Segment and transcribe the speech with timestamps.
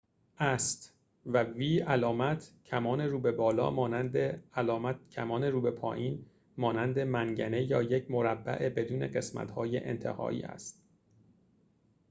[1.87, 6.25] علامت کمان رو به بالا مانند یک v است و علامت کمان رو به پایین
[6.57, 10.83] مانند منگنه یا یک مربع بدون قسمت انتهایی است